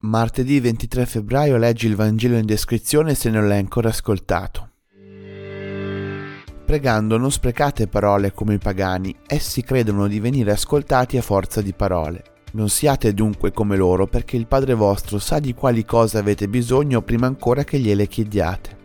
[0.00, 4.70] Martedì 23 febbraio leggi il Vangelo in descrizione se non l'hai ancora ascoltato.
[6.64, 11.72] Pregando non sprecate parole come i pagani, essi credono di venire ascoltati a forza di
[11.72, 12.22] parole.
[12.52, 17.02] Non siate dunque come loro, perché il Padre vostro sa di quali cose avete bisogno
[17.02, 18.76] prima ancora che gliele chiediate.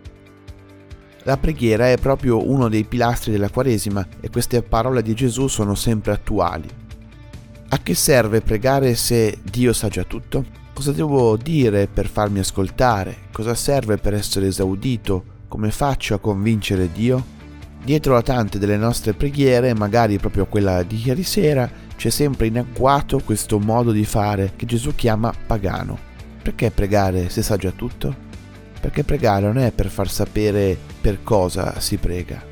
[1.25, 5.75] La preghiera è proprio uno dei pilastri della Quaresima e queste parole di Gesù sono
[5.75, 6.67] sempre attuali.
[7.69, 10.61] A che serve pregare se Dio sa già tutto?
[10.73, 13.27] Cosa devo dire per farmi ascoltare?
[13.31, 15.23] Cosa serve per essere esaudito?
[15.47, 17.23] Come faccio a convincere Dio?
[17.83, 22.57] Dietro a tante delle nostre preghiere, magari proprio quella di ieri sera, c'è sempre in
[22.57, 25.95] agguato questo modo di fare che Gesù chiama pagano.
[26.41, 28.13] Perché pregare se sa già tutto?
[28.81, 32.43] Perché pregare non è per far sapere per cosa si prega,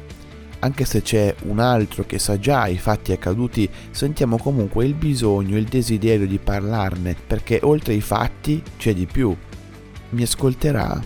[0.61, 5.57] anche se c'è un altro che sa già i fatti accaduti, sentiamo comunque il bisogno,
[5.57, 9.35] il desiderio di parlarne, perché oltre ai fatti c'è di più.
[10.09, 11.01] Mi ascolterà?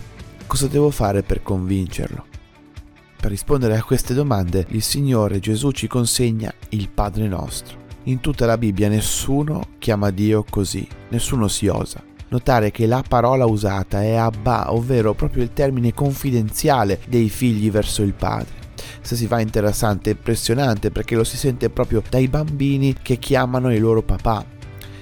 [0.46, 2.26] Cosa devo fare per convincerlo?
[3.18, 7.84] Per rispondere a queste domande, il Signore Gesù ci consegna il Padre nostro.
[8.04, 12.02] In tutta la Bibbia nessuno chiama Dio così, nessuno si osa.
[12.28, 18.02] Notare che la parola usata è Abba, ovvero proprio il termine confidenziale dei figli verso
[18.02, 18.55] il Padre
[19.06, 23.80] se si fa interessante, impressionante perché lo si sente proprio dai bambini che chiamano il
[23.80, 24.44] loro papà.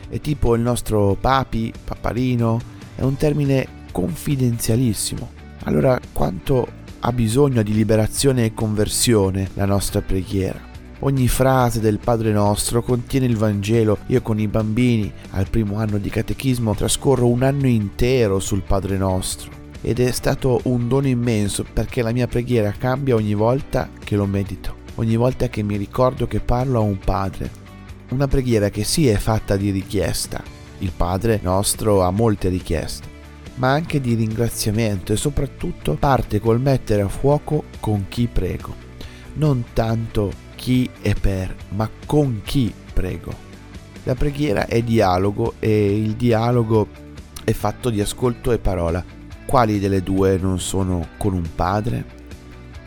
[0.08, 2.60] È tipo il nostro papi, paparino,
[2.94, 5.30] è un termine confidenzialissimo.
[5.64, 10.72] Allora quanto ha bisogno di liberazione e conversione la nostra preghiera?
[11.00, 13.98] Ogni frase del Padre nostro contiene il Vangelo.
[14.06, 18.96] Io con i bambini al primo anno di catechismo trascorro un anno intero sul Padre
[18.96, 24.16] nostro ed è stato un dono immenso perché la mia preghiera cambia ogni volta che
[24.16, 27.50] lo medito, ogni volta che mi ricordo che parlo a un padre.
[28.08, 30.42] Una preghiera che sì è fatta di richiesta,
[30.78, 33.06] il Padre nostro ha molte richieste,
[33.56, 38.74] ma anche di ringraziamento e soprattutto parte col mettere a fuoco con chi prego.
[39.34, 43.32] Non tanto chi e per, ma con chi prego.
[44.04, 46.88] La preghiera è dialogo e il dialogo
[47.42, 49.13] è fatto di ascolto e parola
[49.54, 52.04] quali delle due non sono con un padre?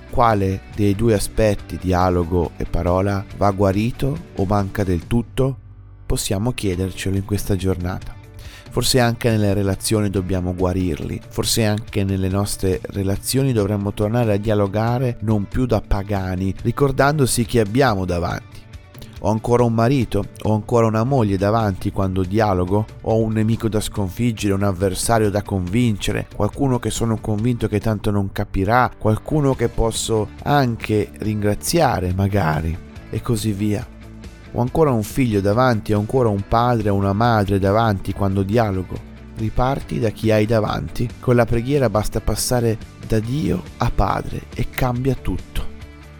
[0.10, 5.58] Quale dei due aspetti, dialogo e parola, va guarito o manca del tutto?
[6.06, 8.14] Possiamo chiedercelo in questa giornata.
[8.70, 15.20] Forse anche nelle relazioni dobbiamo guarirli, forse anche nelle nostre relazioni dovremmo tornare a dialogare
[15.22, 18.67] non più da pagani, ricordandosi chi abbiamo davanti
[19.20, 23.80] ho ancora un marito, ho ancora una moglie davanti quando dialogo, ho un nemico da
[23.80, 29.70] sconfiggere, un avversario da convincere, qualcuno che sono convinto che tanto non capirà, qualcuno che
[29.70, 32.78] posso anche ringraziare magari
[33.10, 33.86] e così via.
[34.54, 39.16] Ho ancora un figlio davanti, ho ancora un padre o una madre davanti quando dialogo.
[39.36, 41.08] Riparti da chi hai davanti.
[41.20, 45.57] Con la preghiera basta passare da Dio a Padre e cambia tutto.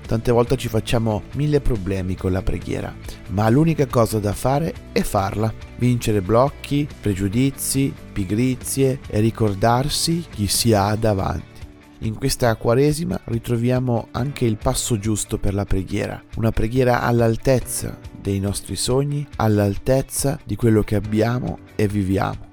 [0.08, 2.96] Tante volte ci facciamo mille problemi con la preghiera,
[3.32, 5.54] ma l'unica cosa da fare è farla.
[5.76, 11.56] Vincere blocchi, pregiudizi, pigrizie e ricordarsi chi si ha davanti.
[12.02, 18.40] In questa Quaresima ritroviamo anche il passo giusto per la preghiera, una preghiera all'altezza dei
[18.40, 22.46] nostri sogni, all'altezza di quello che abbiamo e viviamo.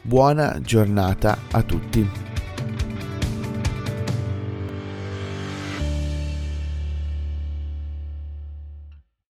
[0.00, 2.21] Buona giornata a tutti.